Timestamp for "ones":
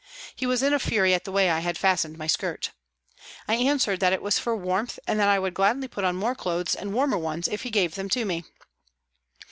7.19-7.47